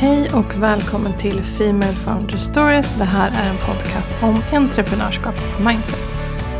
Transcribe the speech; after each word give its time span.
Hej 0.00 0.30
och 0.34 0.62
välkommen 0.62 1.18
till 1.18 1.42
Female 1.42 1.92
Founder 1.92 2.36
Stories. 2.36 2.94
Det 2.98 3.04
här 3.04 3.44
är 3.44 3.50
en 3.50 3.56
podcast 3.56 4.10
om 4.22 4.42
entreprenörskap 4.52 5.34
och 5.54 5.64
mindset. 5.64 6.14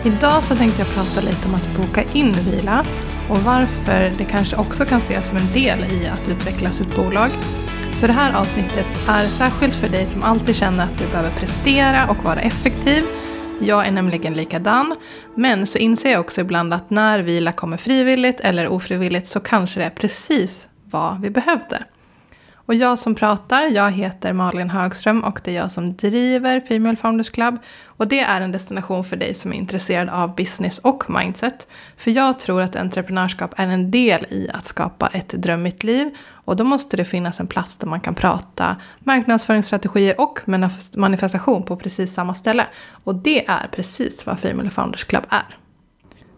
Idag 0.05 0.45
så 0.45 0.57
tänkte 0.57 0.83
jag 0.83 0.95
prata 0.95 1.21
lite 1.21 1.49
om 1.49 1.55
att 1.55 1.77
boka 1.77 2.03
in 2.13 2.33
vila 2.33 2.85
och 3.31 3.39
varför 3.39 4.13
det 4.19 4.25
kanske 4.25 4.57
också 4.57 4.85
kan 4.85 4.99
ses 4.99 5.29
som 5.29 5.37
en 5.37 5.53
del 5.53 5.79
i 5.93 6.07
att 6.07 6.29
utveckla 6.29 6.71
sitt 6.71 6.97
bolag. 6.97 7.31
Så 7.95 8.07
det 8.07 8.13
här 8.13 8.41
avsnittet 8.41 8.87
är 9.09 9.29
särskilt 9.29 9.75
för 9.75 9.89
dig 9.89 10.07
som 10.07 10.23
alltid 10.23 10.57
känner 10.57 10.85
att 10.85 10.99
du 10.99 11.07
behöver 11.07 11.31
prestera 11.31 12.07
och 12.11 12.25
vara 12.25 12.41
effektiv. 12.41 13.05
Jag 13.61 13.87
är 13.87 13.91
nämligen 13.91 14.35
likadan, 14.35 14.97
men 15.35 15.67
så 15.67 15.79
inser 15.79 16.11
jag 16.11 16.21
också 16.21 16.41
ibland 16.41 16.75
att 16.75 16.91
när 16.91 17.19
vila 17.19 17.53
kommer 17.53 17.77
frivilligt 17.77 18.41
eller 18.41 18.69
ofrivilligt 18.69 19.27
så 19.27 19.41
kanske 19.41 19.81
det 19.81 19.87
är 19.87 19.91
precis 19.91 20.69
vad 20.85 21.21
vi 21.21 21.31
behövde. 21.31 21.85
Och 22.71 22.75
jag 22.77 22.99
som 22.99 23.15
pratar, 23.15 23.63
jag 23.63 23.91
heter 23.91 24.33
Malin 24.33 24.71
Högström 24.71 25.25
och 25.25 25.41
det 25.45 25.51
är 25.51 25.55
jag 25.55 25.71
som 25.71 25.97
driver 25.97 26.61
Female 26.61 26.97
Founders 26.97 27.31
Club. 27.31 27.59
Och 27.87 28.09
det 28.09 28.21
är 28.21 28.41
en 28.41 28.53
destination 28.53 29.05
för 29.05 29.17
dig 29.17 29.35
som 29.35 29.53
är 29.53 29.57
intresserad 29.57 30.09
av 30.09 30.35
business 30.35 30.79
och 30.79 31.11
mindset. 31.11 31.69
För 31.97 32.11
jag 32.11 32.39
tror 32.39 32.63
att 32.63 32.77
entreprenörskap 32.77 33.55
är 33.57 33.69
en 33.69 33.91
del 33.91 34.27
i 34.31 34.51
att 34.53 34.65
skapa 34.65 35.07
ett 35.07 35.29
drömmigt 35.29 35.85
liv. 35.85 36.11
Och 36.31 36.57
då 36.57 36.65
måste 36.65 36.97
det 36.97 37.05
finnas 37.05 37.41
en 37.41 37.47
plats 37.47 37.77
där 37.77 37.87
man 37.87 38.01
kan 38.01 38.15
prata 38.15 38.77
marknadsföringsstrategier 38.99 40.21
och 40.21 40.41
manifestation 40.97 41.63
på 41.63 41.77
precis 41.77 42.15
samma 42.15 42.35
ställe. 42.35 42.67
Och 43.05 43.15
det 43.15 43.49
är 43.49 43.69
precis 43.73 44.27
vad 44.27 44.41
Female 44.41 44.71
Founders 44.71 45.05
Club 45.05 45.25
är. 45.29 45.57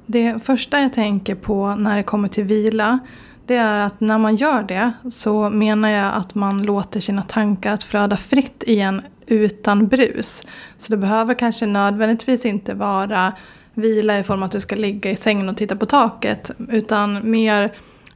Det 0.07 0.45
första 0.45 0.81
jag 0.81 0.93
tänker 0.93 1.35
på 1.35 1.75
när 1.75 1.97
det 1.97 2.03
kommer 2.03 2.29
till 2.29 2.45
vila 2.45 2.99
det 3.47 3.57
är 3.57 3.81
att 3.81 4.01
när 4.01 4.19
man 4.19 4.37
gör 4.37 4.63
det 4.63 4.93
så 5.11 5.51
menar 5.51 5.89
jag 5.89 6.15
att 6.15 6.35
man 6.35 6.62
låter 6.62 7.01
sina 7.01 7.23
tankar 7.23 7.73
att 7.73 7.83
flöda 7.84 8.17
fritt 8.17 8.62
igen 8.67 9.03
utan 9.27 9.89
brus. 9.89 10.47
Så 10.77 10.93
det 10.93 10.97
behöver 10.97 11.34
kanske 11.34 11.67
nödvändigtvis 11.67 12.47
inte 12.47 12.75
vara 12.75 13.33
vila 13.75 14.19
i 14.19 14.23
form 14.23 14.43
av 14.43 14.47
att 14.47 14.53
du 14.53 14.61
ska 14.61 14.77
ligga 14.77 15.11
i 15.11 15.17
sängen 15.17 15.49
och 15.49 15.57
titta 15.57 15.77
på 15.77 15.87
taket. 15.87 16.51
Utan 16.69 17.31
mer 17.31 17.73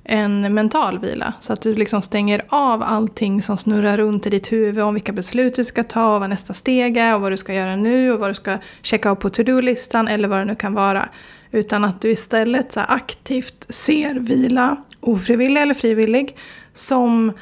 en 0.09 0.55
mental 0.55 0.99
vila. 0.99 1.33
Så 1.41 1.53
att 1.53 1.63
du 1.63 1.75
liksom 1.75 2.03
stänger 2.03 2.43
av 2.49 2.83
allting 2.83 3.43
som 3.43 3.59
snurrar 3.59 3.97
runt 3.97 4.27
i 4.27 4.31
ditt 4.31 4.53
huvud 4.53 4.85
om 4.85 4.95
vilka 4.95 5.13
beslut 5.13 5.57
du 5.57 5.65
ska 5.65 5.85
ta 5.85 6.15
och 6.15 6.21
vad 6.21 6.31
nästa 6.31 6.55
steg 6.55 6.97
är 6.97 7.15
och 7.15 7.21
vad 7.21 7.33
du 7.33 7.37
ska 7.37 7.55
göra 7.55 7.77
nu 7.77 8.13
och 8.13 8.21
vad 8.21 8.31
du 8.31 8.35
ska 8.35 8.59
checka 8.83 9.11
av 9.11 9.15
på 9.15 9.31
to-do-listan 9.31 10.09
eller 10.09 10.29
vad 10.29 10.39
det 10.39 10.45
nu 10.45 10.55
kan 10.55 10.75
vara. 10.75 11.09
Utan 11.51 11.85
att 11.85 12.01
du 12.01 12.11
istället 12.11 12.73
så 12.73 12.81
aktivt 12.81 13.67
ser 13.69 14.15
vila 14.15 14.77
ofrivillig 15.07 15.62
eller 15.62 15.75
frivillig, 15.75 16.37
som 16.75 17.33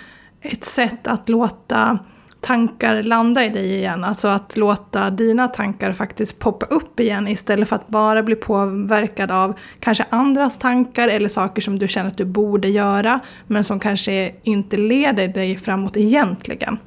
ett 0.41 0.65
sätt 0.65 1.07
att 1.07 1.29
låta 1.29 1.99
tankar 2.45 3.03
landa 3.03 3.45
i 3.45 3.49
dig 3.49 3.75
igen. 3.75 4.05
Alltså 4.05 4.29
att 4.29 4.57
låta 4.57 5.11
dina 5.11 5.49
tankar 5.49 5.93
faktiskt 5.93 6.39
poppa 6.39 6.67
upp 6.67 7.01
igen 7.01 7.29
istället 7.29 7.69
för 7.69 7.77
att 7.77 7.89
bara 7.89 8.23
bli 8.23 8.35
påverkad 8.35 9.31
av 9.31 9.59
kanske 9.81 10.05
andras 10.11 10.59
tankar 10.59 11.09
eller 11.09 11.29
saker 11.29 11.63
som 11.63 11.79
du 11.79 11.89
känner 11.89 12.11
att 12.11 12.19
du 12.19 12.25
borde 12.25 12.69
göra 12.69 13.21
men 13.47 13.65
som 13.65 13.81
kanske 13.81 14.35
inte 14.43 14.77
leder 14.77 15.29
dig 15.29 15.57
framåt 15.57 15.97
egentligen. 15.97 16.79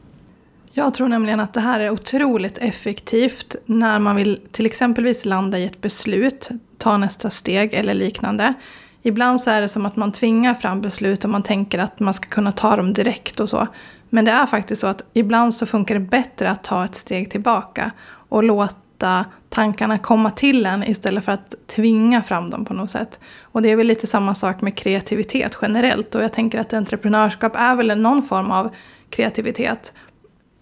Jag 0.72 0.94
tror 0.94 1.08
nämligen 1.08 1.40
att 1.40 1.54
det 1.54 1.60
här 1.60 1.80
är 1.80 1.90
otroligt 1.90 2.58
effektivt 2.58 3.56
när 3.66 4.00
man 4.00 4.16
vill 4.16 4.40
till 4.52 4.66
exempelvis 4.66 5.26
landa 5.26 5.60
i 5.60 5.66
ett 5.66 5.82
beslut, 5.82 6.50
ta 6.78 6.98
nästa 6.98 7.30
steg 7.30 7.74
eller 7.74 7.94
liknande. 7.94 8.54
Ibland 9.08 9.42
så 9.42 9.50
är 9.50 9.62
det 9.62 9.70
som 9.70 9.86
att 9.86 9.96
man 9.96 10.12
tvingar 10.12 10.54
fram 10.54 10.82
beslut 10.82 11.24
och 11.24 11.30
man 11.30 11.44
tänker 11.44 11.80
att 11.80 12.00
man 12.00 12.14
ska 12.14 12.30
kunna 12.30 12.52
ta 12.52 12.76
dem 12.76 12.94
direkt 12.94 13.40
och 13.40 13.50
så. 13.50 13.68
Men 14.10 14.26
det 14.26 14.32
är 14.32 14.46
faktiskt 14.46 14.82
så 14.82 14.88
att 14.88 15.04
ibland 15.14 15.54
så 15.54 15.66
funkar 15.66 15.96
det 15.96 16.00
bättre 16.00 16.50
att 16.50 16.64
ta 16.64 16.86
ett 16.86 16.96
steg 16.96 17.32
tillbaka 17.32 17.92
och 18.30 18.44
låta 18.44 19.26
tankarna 19.50 19.98
komma 19.98 20.32
till 20.32 20.66
en 20.66 20.84
istället 20.84 21.26
för 21.26 21.32
att 21.32 21.56
tvinga 21.68 22.22
fram 22.22 22.50
dem 22.50 22.66
på 22.66 22.74
något 22.74 22.90
sätt. 22.90 23.20
Och 23.42 23.62
det 23.62 23.72
är 23.72 23.76
väl 23.76 23.88
lite 23.88 24.08
samma 24.08 24.36
sak 24.36 24.62
med 24.62 24.78
kreativitet 24.78 25.58
generellt 25.62 26.16
och 26.16 26.24
jag 26.24 26.34
tänker 26.34 26.60
att 26.60 26.74
entreprenörskap 26.74 27.56
är 27.56 27.76
väl 27.76 28.02
någon 28.02 28.24
form 28.24 28.52
av 28.52 28.76
kreativitet. 29.10 29.94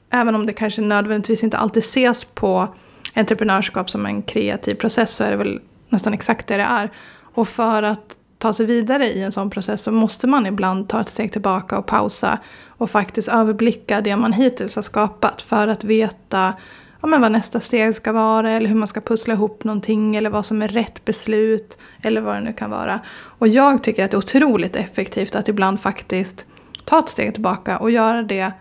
Även 0.10 0.36
om 0.36 0.46
det 0.46 0.54
kanske 0.54 0.82
nödvändigtvis 0.82 1.44
inte 1.44 1.58
alltid 1.58 1.84
ses 1.84 2.26
på 2.26 2.68
entreprenörskap 3.14 3.90
som 3.90 4.06
en 4.06 4.22
kreativ 4.22 4.76
process 4.76 5.14
så 5.14 5.24
är 5.24 5.32
det 5.32 5.38
väl 5.38 5.60
nästan 5.90 6.14
exakt 6.14 6.48
det 6.48 6.58
det 6.58 6.64
är. 6.64 6.92
Och 7.34 7.48
för 7.48 7.84
att 7.84 8.18
ta 8.38 8.54
sig 8.54 8.66
vidare 8.66 9.06
i 9.06 9.24
en 9.24 9.32
sån 9.32 9.50
process 9.50 9.84
så 9.84 9.92
måste 9.92 10.28
man 10.28 10.46
ibland 10.46 10.90
ta 10.90 11.02
ett 11.02 11.10
steg 11.10 11.32
tillbaka 11.32 11.78
och 11.78 11.86
pausa 11.86 12.40
och 12.68 12.92
faktiskt 12.92 13.28
överblicka 13.28 14.02
det 14.02 14.16
man 14.16 14.34
hittills 14.34 14.76
har 14.76 14.84
skapat 14.84 15.42
för 15.42 15.68
att 15.68 15.84
veta 15.84 16.54
ja, 17.02 17.08
men 17.08 17.22
vad 17.22 17.32
nästa 17.32 17.60
steg 17.60 17.96
ska 17.96 18.12
vara 18.12 18.52
eller 18.52 18.70
hur 18.70 18.76
man 18.76 18.88
ska 18.88 19.02
pussla 19.02 19.34
ihop 19.34 19.64
någonting 19.64 20.16
eller 20.16 20.30
vad 20.30 20.46
som 20.46 20.62
är 20.62 20.68
rätt 20.68 21.06
beslut 21.06 21.78
eller 22.02 22.22
vad 22.22 22.36
det 22.36 22.42
nu 22.42 22.54
kan 22.54 22.70
vara. 22.70 23.00
Och 23.16 23.48
jag 23.48 23.84
tycker 23.84 24.06
att 24.06 24.12
det 24.12 24.16
är 24.16 24.20
otroligt 24.20 24.76
effektivt 24.76 25.36
att 25.36 25.48
ibland 25.48 25.80
faktiskt 25.80 26.46
ta 26.86 27.00
ett 27.00 27.10
steg 27.10 27.34
tillbaka 27.34 27.78
och 27.78 27.92
göra 27.92 28.24
det 28.24 28.52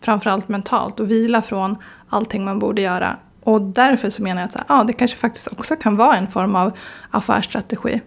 framförallt 0.00 0.48
mentalt 0.48 1.00
och 1.00 1.10
vila 1.10 1.42
från 1.42 1.76
allting 2.08 2.44
man 2.44 2.58
borde 2.58 2.82
göra. 2.82 3.16
Och 3.42 3.60
därför 3.62 4.10
så 4.10 4.22
menar 4.22 4.40
jag 4.40 4.46
att 4.46 4.52
så 4.52 4.58
här, 4.58 4.66
ja, 4.68 4.84
det 4.84 4.92
kanske 4.92 5.16
faktiskt 5.16 5.52
också 5.52 5.76
kan 5.76 5.96
vara 5.96 6.16
en 6.16 6.28
form 6.28 6.56
av 6.56 6.72
affärsstrategi. 7.10 8.00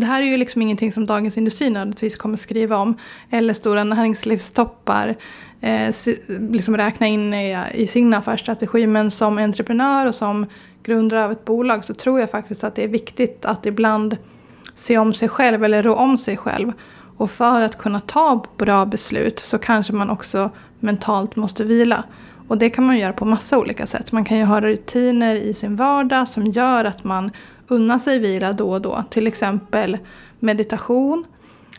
Det 0.00 0.06
här 0.06 0.22
är 0.22 0.26
ju 0.26 0.36
liksom 0.36 0.62
ingenting 0.62 0.92
som 0.92 1.06
Dagens 1.06 1.38
Industri 1.38 1.70
nödvändigtvis 1.70 2.16
kommer 2.16 2.36
skriva 2.36 2.76
om. 2.76 2.94
Eller 3.30 3.54
stora 3.54 3.84
näringslivstoppar 3.84 5.16
eh, 5.60 5.94
liksom 6.50 6.76
räkna 6.76 7.06
in 7.06 7.34
i, 7.34 7.58
i 7.74 7.86
sin 7.86 8.14
affärsstrategi. 8.14 8.86
Men 8.86 9.10
som 9.10 9.38
entreprenör 9.38 10.06
och 10.06 10.14
som 10.14 10.46
grundare 10.82 11.24
av 11.24 11.32
ett 11.32 11.44
bolag 11.44 11.84
så 11.84 11.94
tror 11.94 12.20
jag 12.20 12.30
faktiskt 12.30 12.64
att 12.64 12.74
det 12.74 12.84
är 12.84 12.88
viktigt 12.88 13.44
att 13.44 13.66
ibland 13.66 14.16
se 14.74 14.98
om 14.98 15.12
sig 15.12 15.28
själv 15.28 15.64
eller 15.64 15.82
rå 15.82 15.94
om 15.94 16.18
sig 16.18 16.36
själv. 16.36 16.72
Och 17.16 17.30
för 17.30 17.60
att 17.60 17.78
kunna 17.78 18.00
ta 18.00 18.44
bra 18.56 18.86
beslut 18.86 19.38
så 19.38 19.58
kanske 19.58 19.92
man 19.92 20.10
också 20.10 20.50
mentalt 20.78 21.36
måste 21.36 21.64
vila. 21.64 22.04
Och 22.48 22.58
det 22.58 22.70
kan 22.70 22.86
man 22.86 22.98
göra 22.98 23.12
på 23.12 23.24
massa 23.24 23.58
olika 23.58 23.86
sätt. 23.86 24.12
Man 24.12 24.24
kan 24.24 24.38
ju 24.38 24.44
ha 24.44 24.60
rutiner 24.60 25.34
i 25.34 25.54
sin 25.54 25.76
vardag 25.76 26.28
som 26.28 26.46
gör 26.46 26.84
att 26.84 27.04
man 27.04 27.30
unna 27.70 27.98
sig 27.98 28.18
vila 28.18 28.52
då 28.52 28.70
och 28.70 28.80
då. 28.80 29.04
Till 29.10 29.26
exempel 29.26 29.98
meditation, 30.38 31.24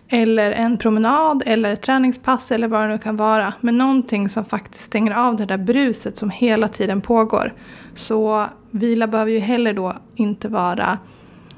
eller 0.08 0.52
en 0.52 0.78
promenad, 0.78 1.44
eller 1.46 1.74
ett 1.74 1.82
träningspass 1.82 2.52
eller 2.52 2.68
vad 2.68 2.82
det 2.82 2.88
nu 2.88 2.98
kan 2.98 3.18
vara. 3.18 3.54
Men 3.62 3.78
någonting 3.78 4.30
som 4.30 4.46
faktiskt 4.46 4.84
stänger 4.84 5.14
av 5.14 5.36
det 5.36 5.46
där 5.46 5.58
bruset 5.58 6.18
som 6.18 6.30
hela 6.30 6.68
tiden 6.68 7.02
pågår. 7.02 7.54
Så 7.94 8.48
vila 8.72 9.08
behöver 9.08 9.32
ju 9.32 9.40
heller 9.40 9.74
då 9.74 9.94
inte 10.16 10.48
vara 10.48 10.98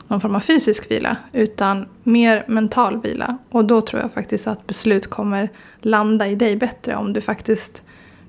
någon 0.07 0.21
form 0.21 0.35
av 0.35 0.39
fysisk 0.39 0.91
vila, 0.91 1.17
utan 1.31 1.85
mer 2.03 2.45
mental 2.47 3.01
vila. 3.01 3.37
Och 3.49 3.65
då 3.65 3.81
tror 3.81 4.01
jag 4.01 4.11
faktiskt 4.11 4.47
att 4.47 4.67
beslut 4.67 5.07
kommer 5.07 5.49
landa 5.81 6.27
i 6.27 6.35
dig 6.35 6.55
bättre 6.55 6.95
om 6.95 7.13
du 7.13 7.21
faktiskt 7.21 7.83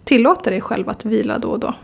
tillåter 0.04 0.50
dig 0.50 0.60
själv 0.60 0.88
att 0.88 1.04
vila 1.04 1.38
då 1.38 1.48
och 1.48 1.60
då. 1.60 1.74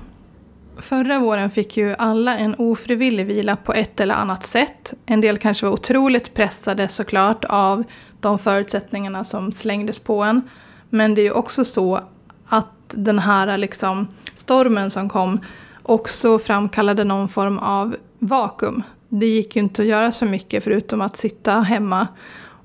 Förra 0.82 1.18
våren 1.18 1.50
fick 1.50 1.76
ju 1.76 1.94
alla 1.98 2.38
en 2.38 2.54
ofrivillig 2.54 3.26
vila 3.26 3.56
på 3.56 3.72
ett 3.72 4.00
eller 4.00 4.14
annat 4.14 4.46
sätt. 4.46 4.94
En 5.06 5.20
del 5.20 5.38
kanske 5.38 5.66
var 5.66 5.72
otroligt 5.72 6.34
pressade 6.34 6.88
såklart 6.88 7.44
av 7.44 7.84
de 8.20 8.38
förutsättningarna 8.38 9.24
som 9.24 9.52
slängdes 9.52 9.98
på 9.98 10.22
en. 10.22 10.42
Men 10.90 11.14
det 11.14 11.20
är 11.20 11.24
ju 11.24 11.32
också 11.32 11.64
så 11.64 12.00
att 12.48 12.66
den 12.88 13.18
här 13.18 13.58
liksom 13.58 14.08
stormen 14.34 14.90
som 14.90 15.08
kom 15.08 15.40
också 15.82 16.38
framkallade 16.38 17.04
någon 17.04 17.28
form 17.28 17.58
av 17.58 17.96
vakuum. 18.18 18.82
Det 19.08 19.26
gick 19.26 19.56
ju 19.56 19.62
inte 19.62 19.82
att 19.82 19.88
göra 19.88 20.12
så 20.12 20.24
mycket 20.24 20.64
förutom 20.64 21.00
att 21.00 21.16
sitta 21.16 21.60
hemma 21.60 22.08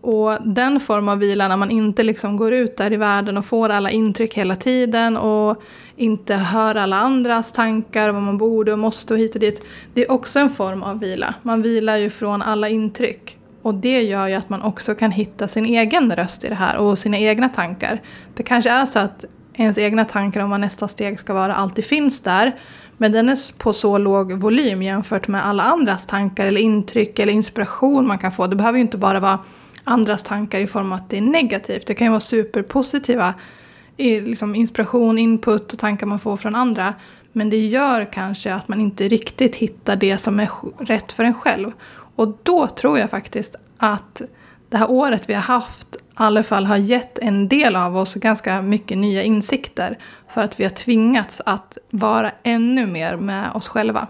och 0.02 0.38
den 0.45 0.80
form 0.80 1.10
av 1.10 1.19
vila 1.19 1.48
när 1.48 1.57
man 1.57 1.72
inte 1.72 2.04
liksom 2.04 2.38
går 2.38 2.54
ut 2.54 2.78
där 2.78 2.94
i 2.94 2.98
världen 2.98 3.38
och 3.38 3.45
får 3.45 3.69
alla 3.69 3.92
intryck 3.92 4.34
hela 4.34 4.56
tiden 4.56 5.18
och 5.18 5.62
inte 5.97 6.36
hör 6.36 6.75
alla 6.75 6.95
andras 6.95 7.51
tankar, 7.51 8.12
vad 8.12 8.21
man 8.21 8.38
borde 8.38 8.74
och 8.74 8.80
måste 8.80 9.13
och 9.13 9.19
hit 9.19 9.36
och 9.36 9.42
dit. 9.42 9.65
Det 9.94 10.01
är 10.01 10.12
också 10.12 10.39
en 10.39 10.50
form 10.50 10.83
av 10.83 11.00
vila. 11.00 11.33
Man 11.42 11.62
vilar 11.62 11.97
ju 11.97 12.09
från 12.09 12.42
alla 12.42 12.69
intryck. 12.69 13.38
Och 13.62 13.74
det 13.74 14.01
gör 14.01 14.27
ju 14.27 14.33
att 14.33 14.50
man 14.50 14.62
också 14.62 14.95
kan 14.95 15.12
hitta 15.12 15.47
sin 15.47 15.65
egen 15.65 16.15
röst 16.15 16.44
i 16.44 16.50
det 16.50 16.56
här 16.56 16.77
och 16.77 16.97
sina 16.97 17.18
egna 17.18 17.50
tankar. 17.50 18.01
Det 18.33 18.44
kanske 18.44 18.69
är 18.69 18.86
så 18.86 19.00
att 19.00 19.25
ens 19.53 19.77
egna 19.77 20.06
tankar 20.06 20.42
om 20.42 20.50
vad 20.50 20.59
nästa 20.59 20.88
steg 20.88 21.19
ska 21.19 21.33
vara 21.33 21.56
alltid 21.56 21.86
finns 21.86 22.21
där. 22.21 22.56
Men 22.98 23.12
den 23.12 23.30
är 23.30 23.57
på 23.57 23.74
så 23.74 23.98
låg 23.98 24.31
volym 24.31 24.83
jämfört 24.83 25.27
med 25.27 25.45
alla 25.45 25.63
andras 25.63 26.06
tankar 26.06 26.45
eller 26.45 26.62
intryck 26.62 27.19
eller 27.19 27.33
inspiration 27.33 28.07
man 28.07 28.18
kan 28.18 28.31
få. 28.31 28.48
Det 28.48 28.56
behöver 28.56 28.77
ju 28.77 28.81
inte 28.81 28.98
bara 28.98 29.19
vara 29.19 29.39
andras 29.83 30.24
tankar 30.24 30.59
i 30.59 30.68
form 30.68 30.91
av 30.91 30.98
att 30.98 31.09
det 31.09 31.18
är 31.18 31.21
negativt. 31.21 31.88
Det 31.88 31.94
kan 31.94 32.07
ju 32.07 32.12
vara 32.12 32.19
superpositiva 32.19 33.33
liksom 33.97 34.56
inspiration, 34.56 35.18
input 35.18 35.74
och 35.74 35.80
tankar 35.80 36.07
man 36.07 36.19
får 36.19 36.38
från 36.38 36.56
andra. 36.56 36.94
Men 37.31 37.50
det 37.50 37.65
gör 37.65 38.12
kanske 38.12 38.53
att 38.53 38.68
man 38.68 38.81
inte 38.81 39.07
riktigt 39.07 39.56
hittar 39.56 39.95
det 39.95 40.18
som 40.18 40.39
är 40.39 40.50
rätt 40.80 41.12
för 41.12 41.24
en 41.24 41.33
själv. 41.33 41.71
Och 42.15 42.38
då 42.44 42.68
tror 42.68 43.00
jag 43.00 43.09
faktiskt 43.09 43.56
att 43.77 44.21
det 44.69 44.77
här 44.77 44.92
året 44.92 45.30
vi 45.30 45.33
har 45.33 45.42
haft 45.42 45.95
i 45.95 45.97
alla 46.13 46.44
fall 46.44 46.65
har 46.65 46.77
gett 46.77 47.19
en 47.19 47.47
del 47.47 47.75
av 47.75 47.97
oss 47.97 48.13
ganska 48.13 48.62
mycket 48.62 48.97
nya 48.97 49.24
insikter 49.24 50.00
för 50.30 50.41
att 50.41 50.59
vi 50.59 50.63
har 50.63 50.71
tvingats 50.71 51.41
att 51.45 51.77
vara 51.89 52.31
ännu 52.44 52.88
mer 52.88 53.18
med 53.18 53.51
oss 53.53 53.68
själva. 53.68 54.07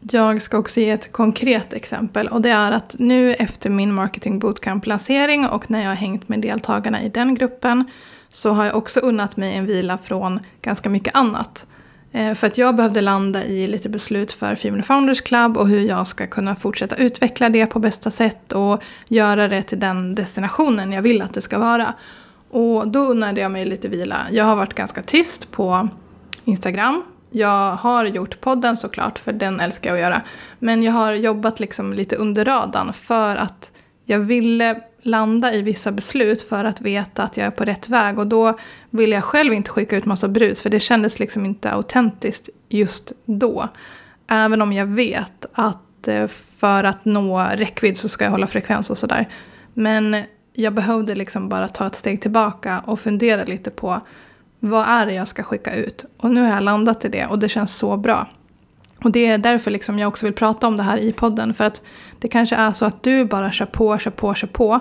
Jag 0.00 0.42
ska 0.42 0.58
också 0.58 0.80
ge 0.80 0.90
ett 0.90 1.12
konkret 1.12 1.72
exempel 1.72 2.28
och 2.28 2.40
det 2.40 2.50
är 2.50 2.72
att 2.72 2.96
nu 2.98 3.34
efter 3.34 3.70
min 3.70 3.94
marketing 3.94 4.38
bootcamp-lansering 4.38 5.48
och 5.48 5.70
när 5.70 5.80
jag 5.80 5.88
har 5.88 5.94
hängt 5.94 6.28
med 6.28 6.40
deltagarna 6.40 7.02
i 7.02 7.08
den 7.08 7.34
gruppen 7.34 7.84
så 8.30 8.50
har 8.50 8.64
jag 8.64 8.76
också 8.76 9.00
unnat 9.00 9.36
mig 9.36 9.56
en 9.56 9.66
vila 9.66 9.98
från 9.98 10.40
ganska 10.62 10.88
mycket 10.88 11.14
annat. 11.14 11.66
Eh, 12.12 12.34
för 12.34 12.46
att 12.46 12.58
jag 12.58 12.76
behövde 12.76 13.00
landa 13.00 13.44
i 13.44 13.66
lite 13.66 13.88
beslut 13.88 14.32
för 14.32 14.54
Female 14.54 14.82
Founders 14.82 15.20
Club 15.20 15.56
och 15.56 15.68
hur 15.68 15.80
jag 15.80 16.06
ska 16.06 16.26
kunna 16.26 16.56
fortsätta 16.56 16.96
utveckla 16.96 17.48
det 17.48 17.66
på 17.66 17.78
bästa 17.78 18.10
sätt 18.10 18.52
och 18.52 18.82
göra 19.08 19.48
det 19.48 19.62
till 19.62 19.80
den 19.80 20.14
destinationen 20.14 20.92
jag 20.92 21.02
vill 21.02 21.22
att 21.22 21.34
det 21.34 21.40
ska 21.40 21.58
vara. 21.58 21.94
Och 22.50 22.88
då 22.88 23.00
unnade 23.00 23.40
jag 23.40 23.50
mig 23.50 23.64
lite 23.64 23.88
vila. 23.88 24.16
Jag 24.30 24.44
har 24.44 24.56
varit 24.56 24.74
ganska 24.74 25.02
tyst 25.02 25.50
på 25.50 25.88
Instagram. 26.44 27.02
Jag 27.30 27.74
har 27.74 28.04
gjort 28.04 28.40
podden 28.40 28.76
såklart, 28.76 29.18
för 29.18 29.32
den 29.32 29.60
älskar 29.60 29.90
jag 29.90 29.96
att 29.96 30.02
göra. 30.02 30.22
Men 30.58 30.82
jag 30.82 30.92
har 30.92 31.12
jobbat 31.12 31.60
liksom 31.60 31.92
lite 31.92 32.16
under 32.16 32.44
radarn 32.44 32.92
för 32.92 33.36
att 33.36 33.72
jag 34.04 34.18
ville 34.18 34.80
landa 35.02 35.54
i 35.54 35.62
vissa 35.62 35.92
beslut 35.92 36.42
för 36.42 36.64
att 36.64 36.80
veta 36.80 37.22
att 37.22 37.36
jag 37.36 37.46
är 37.46 37.50
på 37.50 37.64
rätt 37.64 37.88
väg. 37.88 38.18
Och 38.18 38.26
då 38.26 38.58
ville 38.90 39.14
jag 39.14 39.24
själv 39.24 39.52
inte 39.52 39.70
skicka 39.70 39.96
ut 39.96 40.04
massa 40.04 40.28
brus 40.28 40.60
för 40.60 40.70
det 40.70 40.80
kändes 40.80 41.18
liksom 41.18 41.44
inte 41.44 41.72
autentiskt 41.72 42.48
just 42.68 43.12
då. 43.24 43.68
Även 44.28 44.62
om 44.62 44.72
jag 44.72 44.86
vet 44.86 45.46
att 45.52 46.08
eh, 46.08 46.26
för 46.58 46.84
att 46.84 47.04
nå 47.04 47.46
räckvidd 47.54 47.98
så 47.98 48.08
ska 48.08 48.24
jag 48.24 48.30
hålla 48.30 48.46
frekvens 48.46 48.90
och 48.90 48.98
sådär. 48.98 49.28
Men 49.74 50.16
jag 50.52 50.74
behövde 50.74 51.14
liksom 51.14 51.48
bara 51.48 51.68
ta 51.68 51.86
ett 51.86 51.94
steg 51.94 52.22
tillbaka 52.22 52.82
och 52.86 53.00
fundera 53.00 53.44
lite 53.44 53.70
på 53.70 54.00
vad 54.60 54.88
är 54.88 55.06
det 55.06 55.12
jag 55.12 55.28
ska 55.28 55.42
skicka 55.42 55.74
ut? 55.74 56.04
Och 56.16 56.30
nu 56.30 56.42
har 56.42 56.48
jag 56.48 56.62
landat 56.62 57.04
i 57.04 57.08
det 57.08 57.26
och 57.26 57.38
det 57.38 57.48
känns 57.48 57.78
så 57.78 57.96
bra. 57.96 58.26
Och 59.02 59.12
det 59.12 59.26
är 59.26 59.38
därför 59.38 59.70
liksom 59.70 59.98
jag 59.98 60.08
också 60.08 60.26
vill 60.26 60.34
prata 60.34 60.66
om 60.66 60.76
det 60.76 60.82
här 60.82 60.98
i 60.98 61.12
podden. 61.12 61.54
För 61.54 61.64
att 61.64 61.82
det 62.18 62.28
kanske 62.28 62.56
är 62.56 62.72
så 62.72 62.84
att 62.84 63.02
du 63.02 63.24
bara 63.24 63.52
kör 63.52 63.66
på, 63.66 63.98
kör 63.98 64.10
på, 64.10 64.34
kör 64.34 64.48
på. 64.48 64.80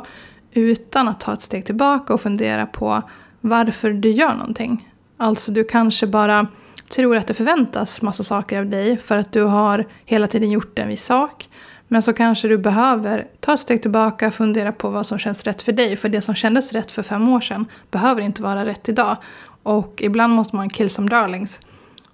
Utan 0.53 1.07
att 1.07 1.19
ta 1.19 1.33
ett 1.33 1.41
steg 1.41 1.65
tillbaka 1.65 2.13
och 2.13 2.21
fundera 2.21 2.65
på 2.65 3.01
varför 3.41 3.91
du 3.91 4.11
gör 4.11 4.33
någonting. 4.33 4.89
Alltså 5.17 5.51
du 5.51 5.63
kanske 5.63 6.07
bara 6.07 6.47
tror 6.89 7.17
att 7.17 7.27
det 7.27 7.33
förväntas 7.33 8.01
massa 8.01 8.23
saker 8.23 8.59
av 8.59 8.65
dig 8.65 8.97
för 8.97 9.17
att 9.17 9.31
du 9.31 9.43
har 9.43 9.87
hela 10.05 10.27
tiden 10.27 10.51
gjort 10.51 10.79
en 10.79 10.87
viss 10.87 11.05
sak. 11.05 11.49
Men 11.87 12.01
så 12.01 12.13
kanske 12.13 12.47
du 12.47 12.57
behöver 12.57 13.27
ta 13.39 13.53
ett 13.53 13.59
steg 13.59 13.81
tillbaka 13.81 14.27
och 14.27 14.33
fundera 14.33 14.71
på 14.71 14.89
vad 14.89 15.05
som 15.05 15.19
känns 15.19 15.43
rätt 15.43 15.61
för 15.61 15.71
dig. 15.71 15.95
För 15.95 16.09
det 16.09 16.21
som 16.21 16.35
kändes 16.35 16.73
rätt 16.73 16.91
för 16.91 17.03
fem 17.03 17.29
år 17.29 17.41
sedan 17.41 17.65
behöver 17.91 18.21
inte 18.21 18.41
vara 18.41 18.65
rätt 18.65 18.89
idag. 18.89 19.17
Och 19.63 20.01
ibland 20.03 20.33
måste 20.33 20.55
man 20.55 20.69
kill 20.69 20.89
some 20.89 21.09
darlings. 21.09 21.59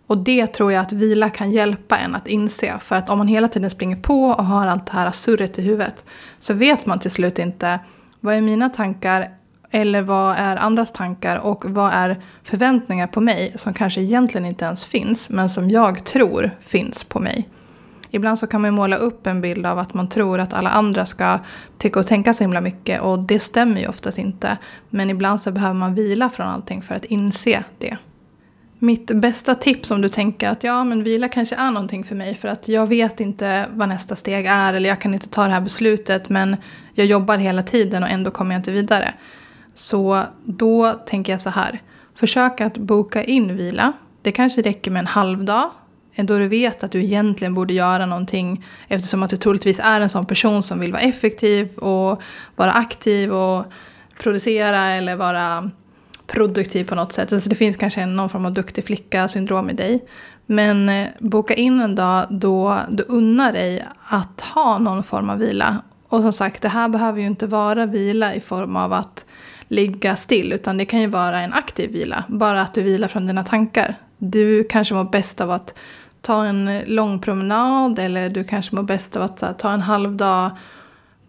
Och 0.07 0.17
det 0.17 0.47
tror 0.47 0.71
jag 0.71 0.81
att 0.81 0.91
vila 0.91 1.29
kan 1.29 1.51
hjälpa 1.51 1.97
en 1.97 2.15
att 2.15 2.27
inse. 2.27 2.79
För 2.81 2.95
att 2.95 3.09
om 3.09 3.17
man 3.17 3.27
hela 3.27 3.47
tiden 3.47 3.69
springer 3.69 3.95
på 3.95 4.25
och 4.25 4.45
har 4.45 4.67
allt 4.67 4.85
det 4.85 4.93
här 4.93 5.11
surret 5.11 5.59
i 5.59 5.61
huvudet 5.61 6.05
så 6.39 6.53
vet 6.53 6.85
man 6.85 6.99
till 6.99 7.11
slut 7.11 7.39
inte 7.39 7.79
vad 8.19 8.35
är 8.35 8.41
mina 8.41 8.69
tankar 8.69 9.29
eller 9.71 10.01
vad 10.01 10.35
är 10.37 10.57
andras 10.57 10.91
tankar 10.91 11.37
och 11.37 11.65
vad 11.65 11.91
är 11.93 12.21
förväntningar 12.43 13.07
på 13.07 13.21
mig 13.21 13.53
som 13.55 13.73
kanske 13.73 14.01
egentligen 14.01 14.45
inte 14.45 14.65
ens 14.65 14.85
finns 14.85 15.29
men 15.29 15.49
som 15.49 15.69
jag 15.69 16.03
tror 16.03 16.51
finns 16.61 17.03
på 17.03 17.19
mig. 17.19 17.49
Ibland 18.09 18.39
så 18.39 18.47
kan 18.47 18.61
man 18.61 18.73
måla 18.73 18.95
upp 18.95 19.27
en 19.27 19.41
bild 19.41 19.65
av 19.65 19.79
att 19.79 19.93
man 19.93 20.09
tror 20.09 20.39
att 20.39 20.53
alla 20.53 20.69
andra 20.69 21.05
ska 21.05 21.39
tycka 21.77 21.99
och 21.99 22.07
tänka 22.07 22.33
så 22.33 22.43
himla 22.43 22.61
mycket 22.61 23.01
och 23.01 23.19
det 23.19 23.39
stämmer 23.39 23.81
ju 23.81 23.87
oftast 23.87 24.17
inte. 24.17 24.57
Men 24.89 25.09
ibland 25.09 25.41
så 25.41 25.51
behöver 25.51 25.73
man 25.73 25.95
vila 25.95 26.29
från 26.29 26.47
allting 26.47 26.81
för 26.81 26.95
att 26.95 27.05
inse 27.05 27.63
det. 27.77 27.97
Mitt 28.83 29.11
bästa 29.11 29.55
tips 29.55 29.91
om 29.91 30.01
du 30.01 30.09
tänker 30.09 30.49
att 30.49 30.63
ja, 30.63 30.83
men 30.83 31.03
vila 31.03 31.27
kanske 31.27 31.55
är 31.55 31.71
någonting 31.71 32.03
för 32.03 32.15
mig 32.15 32.35
för 32.35 32.47
att 32.47 32.67
jag 32.67 32.87
vet 32.87 33.19
inte 33.19 33.65
vad 33.73 33.89
nästa 33.89 34.15
steg 34.15 34.45
är 34.45 34.73
eller 34.73 34.89
jag 34.89 35.01
kan 35.01 35.13
inte 35.13 35.29
ta 35.29 35.45
det 35.45 35.53
här 35.53 35.61
beslutet 35.61 36.29
men 36.29 36.57
jag 36.93 37.07
jobbar 37.07 37.37
hela 37.37 37.63
tiden 37.63 38.03
och 38.03 38.09
ändå 38.09 38.31
kommer 38.31 38.55
jag 38.55 38.59
inte 38.59 38.71
vidare. 38.71 39.13
Så 39.73 40.23
då 40.45 40.91
tänker 40.91 41.33
jag 41.33 41.41
så 41.41 41.49
här. 41.49 41.81
Försök 42.15 42.61
att 42.61 42.77
boka 42.77 43.23
in 43.23 43.57
vila. 43.57 43.93
Det 44.21 44.31
kanske 44.31 44.61
räcker 44.61 44.91
med 44.91 44.99
en 44.99 45.07
halv 45.07 45.43
dag. 45.43 45.69
Då 46.15 46.37
du 46.37 46.47
vet 46.47 46.83
att 46.83 46.91
du 46.91 47.03
egentligen 47.03 47.53
borde 47.53 47.73
göra 47.73 48.05
någonting 48.05 48.65
eftersom 48.87 49.23
att 49.23 49.29
du 49.29 49.37
troligtvis 49.37 49.79
är 49.83 50.01
en 50.01 50.09
sån 50.09 50.25
person 50.25 50.63
som 50.63 50.79
vill 50.79 50.91
vara 50.91 51.01
effektiv 51.01 51.77
och 51.77 52.21
vara 52.55 52.71
aktiv 52.71 53.33
och 53.33 53.65
producera 54.19 54.85
eller 54.85 55.15
vara 55.15 55.71
produktiv 56.27 56.83
på 56.85 56.95
något 56.95 57.11
sätt. 57.11 57.33
Alltså 57.33 57.49
det 57.49 57.55
finns 57.55 57.77
kanske 57.77 58.05
någon 58.05 58.29
form 58.29 58.45
av 58.45 58.53
duktig 58.53 58.85
flicka-syndrom 58.85 59.69
i 59.69 59.73
dig. 59.73 60.05
Men 60.45 60.89
eh, 60.89 61.07
boka 61.19 61.53
in 61.53 61.79
en 61.79 61.95
dag 61.95 62.25
då 62.29 62.79
du 62.89 63.03
unnar 63.03 63.53
dig 63.53 63.85
att 64.07 64.41
ha 64.41 64.77
någon 64.77 65.03
form 65.03 65.29
av 65.29 65.37
vila. 65.37 65.81
Och 66.07 66.21
som 66.21 66.33
sagt, 66.33 66.61
det 66.61 66.69
här 66.69 66.89
behöver 66.89 67.19
ju 67.19 67.25
inte 67.25 67.47
vara 67.47 67.85
vila 67.85 68.35
i 68.35 68.39
form 68.39 68.75
av 68.75 68.93
att 68.93 69.25
ligga 69.67 70.15
still, 70.15 70.53
utan 70.53 70.77
det 70.77 70.85
kan 70.85 71.01
ju 71.01 71.07
vara 71.07 71.41
en 71.41 71.53
aktiv 71.53 71.91
vila. 71.91 72.23
Bara 72.27 72.61
att 72.61 72.73
du 72.73 72.81
vilar 72.81 73.07
från 73.07 73.27
dina 73.27 73.43
tankar. 73.43 73.95
Du 74.17 74.63
kanske 74.63 74.93
mår 74.93 75.03
bäst 75.03 75.41
av 75.41 75.51
att 75.51 75.79
ta 76.21 76.45
en 76.45 76.79
lång 76.85 77.19
promenad 77.19 77.99
eller 77.99 78.29
du 78.29 78.43
kanske 78.43 78.75
mår 78.75 78.83
bäst 78.83 79.15
av 79.15 79.23
att 79.23 79.41
här, 79.41 79.53
ta 79.53 79.71
en 79.71 79.81
halv 79.81 80.15
dag 80.15 80.51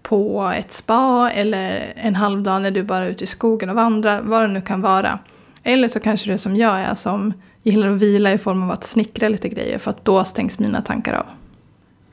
på 0.09 0.53
ett 0.57 0.73
spa 0.73 1.31
eller 1.31 1.93
en 1.97 2.15
halv 2.15 2.43
dag 2.43 2.63
när 2.63 2.71
du 2.71 2.83
bara 2.83 3.05
är 3.05 3.11
ute 3.11 3.25
i 3.25 3.27
skogen 3.27 3.71
och 3.71 3.77
vandrar, 3.77 4.23
vad 4.23 4.43
det 4.43 4.49
nu 4.49 4.61
kan 4.61 4.81
vara. 4.81 5.19
Eller 5.63 5.89
så 5.89 6.01
kanske 6.01 6.33
du 6.33 6.39
som 6.39 6.57
jag 6.57 6.81
är 6.81 6.95
som 6.95 7.33
gillar 7.63 7.89
att 7.89 8.01
vila 8.01 8.33
i 8.33 8.39
form 8.39 8.63
av 8.63 8.71
att 8.71 8.85
snickra 8.85 9.29
lite 9.29 9.49
grejer 9.49 9.79
för 9.79 9.91
att 9.91 10.05
då 10.05 10.25
stängs 10.25 10.59
mina 10.59 10.83
tankar 10.83 11.15
av. 11.15 11.27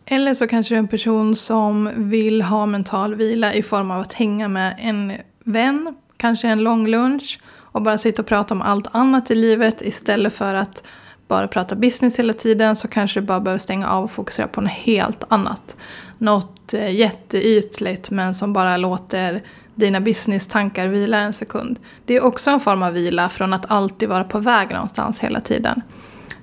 Eller 0.05 0.33
så 0.33 0.47
kanske 0.47 0.73
du 0.73 0.75
är 0.75 0.79
en 0.79 0.87
person 0.87 1.35
som 1.35 1.89
vill 1.95 2.41
ha 2.41 2.65
mental 2.65 3.15
vila 3.15 3.53
i 3.53 3.63
form 3.63 3.91
av 3.91 4.01
att 4.01 4.13
hänga 4.13 4.47
med 4.47 4.75
en 4.79 5.13
vän, 5.43 5.95
kanske 6.17 6.47
en 6.47 6.63
lång 6.63 6.87
lunch 6.87 7.39
och 7.47 7.81
bara 7.81 7.97
sitta 7.97 8.21
och 8.21 8.27
prata 8.27 8.53
om 8.53 8.61
allt 8.61 8.87
annat 8.91 9.31
i 9.31 9.35
livet 9.35 9.81
istället 9.81 10.33
för 10.33 10.55
att 10.55 10.83
bara 11.31 11.47
prata 11.47 11.75
business 11.75 12.19
hela 12.19 12.33
tiden 12.33 12.75
så 12.75 12.87
kanske 12.87 13.19
du 13.19 13.25
bara 13.25 13.39
behöver 13.39 13.59
stänga 13.59 13.89
av 13.89 14.03
och 14.03 14.11
fokusera 14.11 14.47
på 14.47 14.61
något 14.61 14.71
helt 14.71 15.23
annat. 15.27 15.77
Något 16.17 16.73
eh, 16.73 16.91
jätteytligt 16.95 18.11
men 18.11 18.35
som 18.35 18.53
bara 18.53 18.77
låter 18.77 19.43
dina 19.75 20.01
business-tankar 20.01 20.87
vila 20.87 21.17
en 21.17 21.33
sekund. 21.33 21.79
Det 22.05 22.15
är 22.15 22.23
också 22.25 22.49
en 22.49 22.59
form 22.59 22.83
av 22.83 22.93
vila 22.93 23.29
från 23.29 23.53
att 23.53 23.71
alltid 23.71 24.09
vara 24.09 24.23
på 24.23 24.39
väg 24.39 24.69
någonstans 24.71 25.19
hela 25.19 25.41
tiden. 25.41 25.81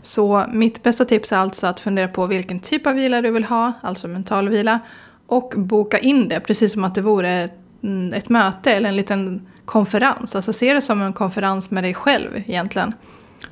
Så 0.02 0.44
mitt 0.52 0.82
bästa 0.82 1.04
tips 1.04 1.32
är 1.32 1.36
alltså 1.36 1.66
att 1.66 1.80
fundera 1.80 2.08
på 2.08 2.26
vilken 2.26 2.60
typ 2.60 2.86
av 2.86 2.94
vila 2.94 3.22
du 3.22 3.30
vill 3.30 3.44
ha, 3.44 3.72
alltså 3.80 4.08
mental 4.08 4.48
vila. 4.48 4.80
Och 5.26 5.52
boka 5.56 5.98
in 5.98 6.28
det, 6.28 6.40
precis 6.40 6.72
som 6.72 6.84
att 6.84 6.94
det 6.94 7.00
vore 7.00 7.30
ett 7.30 7.58
mm, 7.82 8.20
möte 8.28 8.72
eller 8.72 8.88
en 8.88 8.96
liten 8.96 9.46
konferens. 9.64 10.36
Alltså 10.36 10.52
se 10.52 10.74
det 10.74 10.82
som 10.82 11.02
en 11.02 11.12
konferens 11.12 11.70
med 11.70 11.84
dig 11.84 11.94
själv 11.94 12.42
egentligen. 12.46 12.92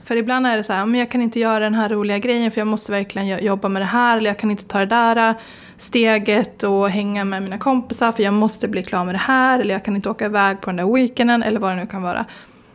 För 0.04 0.16
ibland 0.16 0.46
är 0.46 0.56
det 0.56 0.64
så 0.64 0.72
här, 0.72 0.86
men 0.86 1.00
jag 1.00 1.10
kan 1.10 1.22
inte 1.22 1.40
göra 1.40 1.60
den 1.60 1.74
här 1.74 1.88
roliga 1.88 2.18
grejen 2.18 2.50
för 2.50 2.60
jag 2.60 2.68
måste 2.68 2.92
verkligen 2.92 3.44
jobba 3.44 3.68
med 3.68 3.82
det 3.82 3.86
här. 3.86 4.18
Eller 4.18 4.30
jag 4.30 4.38
kan 4.38 4.50
inte 4.50 4.64
ta 4.64 4.78
det 4.78 4.86
där 4.86 5.28
äh, 5.28 5.36
steget 5.76 6.62
och 6.62 6.90
hänga 6.90 7.24
med 7.24 7.42
mina 7.42 7.58
kompisar 7.58 8.12
för 8.12 8.22
jag 8.22 8.34
måste 8.34 8.68
bli 8.68 8.82
klar 8.82 9.04
med 9.04 9.14
det 9.14 9.18
här. 9.18 9.58
Eller 9.58 9.74
jag 9.74 9.84
kan 9.84 9.96
inte 9.96 10.10
åka 10.10 10.26
iväg 10.26 10.60
på 10.60 10.70
den 10.70 10.76
där 10.76 10.94
weekenden 10.94 11.42
eller 11.42 11.60
vad 11.60 11.70
det 11.70 11.76
nu 11.76 11.86
kan 11.86 12.02
vara. 12.02 12.24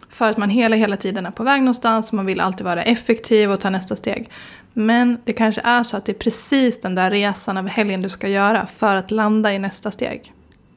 För 0.10 0.30
att 0.30 0.38
man 0.38 0.50
hela, 0.50 0.76
hela 0.76 0.98
tiden 0.98 1.26
är 1.26 1.32
på 1.32 1.44
väg 1.44 1.62
någonstans 1.62 2.10
och 2.10 2.14
man 2.14 2.26
vill 2.26 2.40
alltid 2.40 2.66
vara 2.66 2.84
effektiv 2.84 3.52
och 3.52 3.60
ta 3.60 3.70
nästa 3.70 3.96
steg. 3.96 4.30
Men 4.74 5.18
det 5.24 5.34
kanske 5.34 5.62
är 5.62 5.84
så 5.84 5.98
att 5.98 6.06
det 6.06 6.12
är 6.12 6.20
precis 6.20 6.82
den 6.82 6.96
där 6.96 7.12
resan 7.12 7.58
över 7.58 7.70
helgen 7.70 8.02
du 8.02 8.10
ska 8.10 8.28
göra 8.28 8.68
för 8.76 8.96
att 8.96 9.12
landa 9.12 9.54
i 9.54 9.60
nästa 9.60 9.92
steg. 9.92 10.34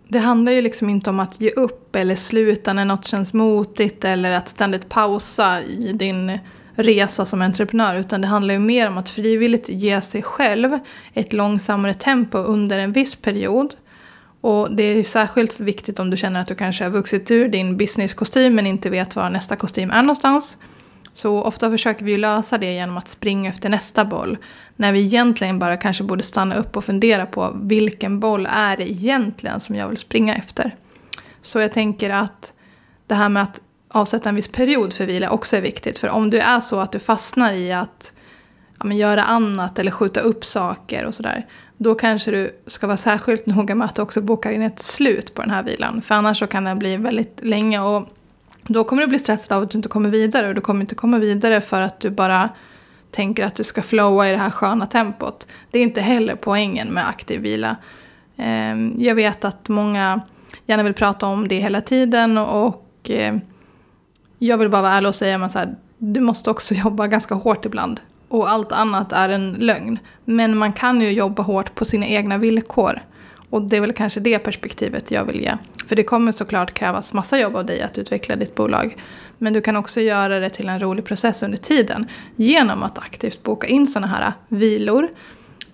Det 0.08 0.18
handlar 0.18 0.52
ju 0.52 0.62
liksom 0.62 0.90
inte 0.90 1.11
om 1.11 1.20
att 1.20 1.40
ge 1.40 1.50
upp 1.50 1.96
eller 1.96 2.16
sluta 2.16 2.73
när 2.73 2.84
något 2.84 3.06
känns 3.06 3.34
motigt 3.34 4.04
eller 4.04 4.30
att 4.30 4.49
ständigt 4.49 4.88
pausa 4.88 5.62
i 5.62 5.92
din 5.92 6.38
resa 6.75 7.26
som 7.26 7.42
entreprenör 7.42 7.96
utan 7.96 8.20
det 8.20 8.26
handlar 8.26 8.54
ju 8.54 8.61
mer 8.61 8.88
om 8.88 8.99
att 8.99 9.11
frivilligt 9.11 9.68
ge 9.68 10.00
sig 10.00 10.23
själv 10.23 10.78
ett 11.14 11.32
långsammare 11.32 11.94
tempo 11.94 12.38
under 12.38 12.78
en 12.78 12.92
viss 12.92 13.16
period. 13.16 13.75
Och 14.40 14.76
det 14.76 14.82
är 14.82 15.04
särskilt 15.04 15.61
viktigt 15.61 15.99
om 15.99 16.11
du 16.11 16.16
känner 16.16 16.40
att 16.40 16.46
du 16.46 16.54
kanske 16.54 16.84
har 16.84 16.90
vuxit 16.90 17.30
ur 17.30 17.49
din 17.49 17.76
businesskostym 17.76 18.54
men 18.54 18.66
inte 18.66 18.90
vet 18.90 19.16
var 19.16 19.30
nästa 19.30 19.56
kostym 19.56 19.90
är 19.90 20.02
någonstans. 20.02 20.58
Så 21.14 21.42
ofta 21.42 21.71
försöker 21.71 22.04
vi 22.04 22.16
lösa 22.16 22.59
det 22.59 22.73
genom 22.73 22.97
att 22.97 23.09
springa 23.09 23.50
efter 23.50 23.68
nästa 23.68 24.04
boll. 24.04 24.38
När 24.76 24.92
vi 24.92 25.00
egentligen 25.00 25.59
bara 25.59 25.76
kanske 25.76 26.04
borde 26.04 26.23
stanna 26.23 26.54
upp 26.54 26.76
och 26.76 26.85
fundera 26.85 27.26
på 27.26 27.56
vilken 27.62 28.21
boll 28.21 28.49
är 28.50 28.76
det 28.76 28.90
egentligen 28.90 29.61
som 29.61 29.75
jag 29.75 29.88
vill 29.88 29.99
springa 29.99 30.37
efter. 30.37 30.76
Så 31.42 31.61
jag 31.61 31.73
tänker 31.73 32.11
att 32.11 32.52
det 33.06 33.14
här 33.14 33.28
med 33.28 33.42
att 33.42 33.61
avsätta 33.88 34.28
en 34.28 34.35
viss 34.35 34.49
period 34.49 34.92
för 34.92 35.06
vila 35.06 35.30
också 35.30 35.56
är 35.56 35.61
viktigt. 35.61 35.99
För 35.99 36.09
om 36.09 36.30
du 36.30 36.38
är 36.38 36.61
så 36.61 36.80
att 36.80 36.92
du 36.92 36.99
fastnar 36.99 37.52
i 37.52 37.73
att 37.73 38.12
ja, 38.78 38.85
men 38.85 38.97
göra 38.97 39.25
annat 39.25 39.78
eller 39.78 39.90
skjuta 39.90 40.21
upp 40.21 40.44
saker 40.44 41.04
och 41.04 41.14
sådär. 41.14 41.47
då 41.76 41.94
kanske 41.94 42.30
du 42.30 42.61
ska 42.66 42.87
vara 42.87 42.97
särskilt 42.97 43.47
noga 43.56 43.75
med 43.75 43.85
att 43.85 43.94
du 43.94 44.02
också 44.02 44.21
bokar 44.21 44.50
in 44.50 44.62
ett 44.62 44.83
slut 44.83 45.35
på 45.35 45.42
den 45.42 45.50
här 45.50 45.62
vilan. 45.62 46.02
För 46.02 46.14
annars 46.14 46.38
så 46.38 46.47
kan 46.47 46.64
den 46.64 46.78
bli 46.78 46.97
väldigt 46.97 47.40
länge 47.42 47.80
och 47.80 48.09
då 48.66 48.85
kommer 48.85 49.02
du 49.02 49.09
bli 49.09 49.18
stressad 49.18 49.56
av 49.56 49.62
att 49.62 49.71
du 49.71 49.78
inte 49.78 49.88
kommer 49.88 50.09
vidare. 50.09 50.49
Och 50.49 50.54
du 50.54 50.61
kommer 50.61 50.80
inte 50.80 50.94
komma 50.94 51.18
vidare 51.18 51.61
för 51.61 51.80
att 51.80 52.00
du 52.00 52.11
bara 52.11 52.49
tänker 53.11 53.47
att 53.47 53.54
du 53.54 53.64
ska 53.64 53.83
flowa 53.83 54.28
i 54.28 54.33
det 54.33 54.38
här 54.38 54.50
sköna 54.50 54.87
tempot. 54.87 55.47
Det 55.71 55.78
är 55.78 55.83
inte 55.83 56.00
heller 56.00 56.37
poängen 56.37 56.88
med 56.88 57.09
aktiv 57.09 57.40
vila. 57.40 57.76
Ehm, 58.37 58.94
jag 58.99 59.14
vet 59.14 59.44
att 59.44 59.68
många 59.68 60.21
gärna 60.66 60.83
vill 60.83 60.94
prata 60.94 61.26
om 61.26 61.49
det 61.49 61.56
hela 61.59 61.80
tiden 61.80 62.38
och 62.38 63.11
eh, 63.11 63.37
jag 64.38 64.59
vill 64.59 64.68
bara 64.68 64.83
vara 64.83 64.92
ärlig 64.92 65.09
och 65.09 65.14
säga 65.14 65.44
att 65.44 65.68
du 65.99 66.21
måste 66.21 66.50
också 66.50 66.75
jobba 66.85 67.06
ganska 67.06 67.35
hårt 67.35 67.66
ibland. 67.66 68.00
Och 68.28 68.50
allt 68.50 68.73
annat 68.73 69.12
är 69.12 69.28
en 69.28 69.52
lögn. 69.52 69.99
Men 70.25 70.59
man 70.59 70.73
kan 70.73 71.00
ju 71.00 71.11
jobba 71.11 71.42
hårt 71.42 71.75
på 71.75 71.85
sina 71.85 72.06
egna 72.06 72.38
villkor. 72.38 73.02
Och 73.54 73.62
det 73.62 73.76
är 73.76 73.80
väl 73.80 73.92
kanske 73.92 74.20
det 74.20 74.38
perspektivet 74.38 75.11
jag 75.11 75.25
vill 75.25 75.40
ge. 75.40 75.56
För 75.87 75.96
det 75.96 76.02
kommer 76.02 76.32
såklart 76.32 76.75
krävas 76.75 77.12
massa 77.12 77.38
jobb 77.38 77.56
av 77.56 77.66
dig 77.66 77.82
att 77.82 77.99
utveckla 77.99 78.37
ditt 78.37 78.54
bolag. 78.54 78.96
Men 79.38 79.52
du 79.52 79.61
kan 79.61 79.76
också 79.76 80.00
göra 80.00 80.38
det 80.40 80.50
till 80.50 80.68
en 80.68 80.80
rolig 80.80 81.04
process 81.04 81.42
under 81.42 81.58
tiden 81.58 82.06
genom 82.37 82.82
att 82.82 82.99
aktivt 82.99 83.42
boka 83.42 83.66
in 83.66 83.87
sådana 83.87 84.06
här 84.06 84.32
vilor. 84.49 85.08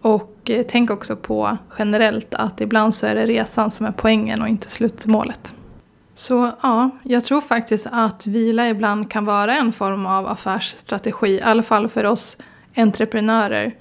Och 0.00 0.50
eh, 0.50 0.64
tänk 0.68 0.90
också 0.90 1.16
på 1.16 1.58
generellt 1.78 2.34
att 2.34 2.60
ibland 2.60 2.94
så 2.94 3.06
är 3.06 3.14
det 3.14 3.26
resan 3.26 3.70
som 3.70 3.86
är 3.86 3.92
poängen 3.92 4.42
och 4.42 4.48
inte 4.48 4.70
slutmålet. 4.70 5.54
Så 6.14 6.50
ja, 6.62 6.90
jag 7.02 7.24
tror 7.24 7.40
faktiskt 7.40 7.86
att 7.92 8.26
vila 8.26 8.68
ibland 8.68 9.10
kan 9.10 9.24
vara 9.24 9.56
en 9.56 9.72
form 9.72 10.06
av 10.06 10.26
affärsstrategi, 10.26 11.28
i 11.28 11.42
alla 11.42 11.62
fall 11.62 11.88
för 11.88 12.04
oss 12.04 12.36
entreprenörer. 12.76 13.74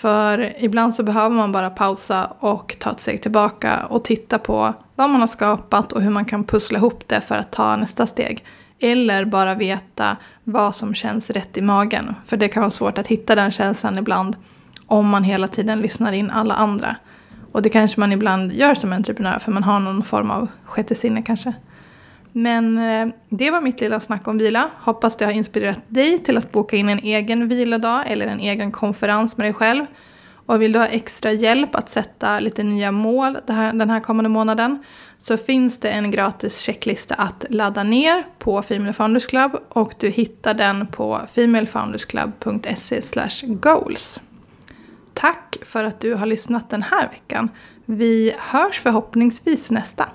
För 0.00 0.52
ibland 0.58 0.94
så 0.94 1.02
behöver 1.02 1.36
man 1.36 1.52
bara 1.52 1.70
pausa 1.70 2.26
och 2.38 2.76
ta 2.78 2.90
ett 2.90 3.00
steg 3.00 3.22
tillbaka 3.22 3.86
och 3.86 4.04
titta 4.04 4.38
på 4.38 4.74
vad 4.94 5.10
man 5.10 5.20
har 5.20 5.26
skapat 5.26 5.92
och 5.92 6.02
hur 6.02 6.10
man 6.10 6.24
kan 6.24 6.44
pussla 6.44 6.78
ihop 6.78 7.08
det 7.08 7.20
för 7.20 7.34
att 7.34 7.52
ta 7.52 7.76
nästa 7.76 8.06
steg. 8.06 8.44
Eller 8.78 9.24
bara 9.24 9.54
veta 9.54 10.16
vad 10.44 10.74
som 10.74 10.94
känns 10.94 11.30
rätt 11.30 11.56
i 11.56 11.62
magen. 11.62 12.14
För 12.26 12.36
det 12.36 12.48
kan 12.48 12.60
vara 12.60 12.70
svårt 12.70 12.98
att 12.98 13.06
hitta 13.06 13.34
den 13.34 13.50
känslan 13.50 13.98
ibland 13.98 14.36
om 14.86 15.08
man 15.08 15.24
hela 15.24 15.48
tiden 15.48 15.80
lyssnar 15.80 16.12
in 16.12 16.30
alla 16.30 16.54
andra. 16.54 16.96
Och 17.52 17.62
det 17.62 17.68
kanske 17.68 18.00
man 18.00 18.12
ibland 18.12 18.52
gör 18.52 18.74
som 18.74 18.92
entreprenör 18.92 19.38
för 19.38 19.52
man 19.52 19.64
har 19.64 19.80
någon 19.80 20.02
form 20.02 20.30
av 20.30 20.48
sjätte 20.64 20.94
sinne 20.94 21.22
kanske. 21.22 21.52
Men 22.32 22.78
eh, 22.78 23.08
det 23.28 23.50
var 23.50 23.60
mitt 23.60 23.80
lilla 23.80 24.00
snack 24.00 24.28
om 24.28 24.38
vila. 24.38 24.70
Hoppas 24.76 25.16
det 25.16 25.24
har 25.24 25.32
inspirerat 25.32 25.80
dig 25.88 26.18
till 26.18 26.36
att 26.36 26.52
boka 26.52 26.76
in 26.76 26.88
en 26.88 26.98
egen 26.98 27.48
vilodag 27.48 28.04
eller 28.06 28.26
en 28.26 28.40
egen 28.40 28.72
konferens 28.72 29.36
med 29.36 29.46
dig 29.46 29.54
själv. 29.54 29.86
Och 30.46 30.62
vill 30.62 30.72
du 30.72 30.78
ha 30.78 30.86
extra 30.86 31.32
hjälp 31.32 31.74
att 31.74 31.90
sätta 31.90 32.40
lite 32.40 32.62
nya 32.62 32.92
mål 32.92 33.38
den 33.46 33.90
här 33.90 34.00
kommande 34.00 34.28
månaden 34.28 34.82
så 35.18 35.36
finns 35.36 35.80
det 35.80 35.90
en 35.90 36.10
gratis 36.10 36.58
checklista 36.58 37.14
att 37.14 37.44
ladda 37.50 37.82
ner 37.82 38.26
på 38.38 38.62
Female 38.62 38.92
Founders 38.92 39.26
Club 39.26 39.52
och 39.68 39.94
du 39.98 40.08
hittar 40.08 40.54
den 40.54 40.86
på 40.86 41.20
femalefoundersclub.se 41.34 43.00
goals. 43.46 44.20
Tack 45.14 45.56
för 45.62 45.84
att 45.84 46.00
du 46.00 46.14
har 46.14 46.26
lyssnat 46.26 46.70
den 46.70 46.82
här 46.82 47.08
veckan. 47.08 47.48
Vi 47.84 48.34
hörs 48.38 48.80
förhoppningsvis 48.80 49.70
nästa. 49.70 50.06